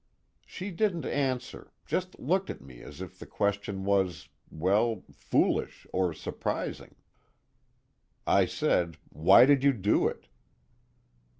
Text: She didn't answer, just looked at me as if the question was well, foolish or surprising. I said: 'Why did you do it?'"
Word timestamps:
She 0.47 0.71
didn't 0.71 1.05
answer, 1.05 1.71
just 1.85 2.17
looked 2.17 2.49
at 2.49 2.59
me 2.59 2.81
as 2.81 3.01
if 3.01 3.19
the 3.19 3.27
question 3.27 3.85
was 3.85 4.29
well, 4.49 5.03
foolish 5.13 5.85
or 5.93 6.11
surprising. 6.11 6.95
I 8.25 8.47
said: 8.47 8.97
'Why 9.11 9.45
did 9.45 9.63
you 9.63 9.73
do 9.73 10.07
it?'" 10.07 10.27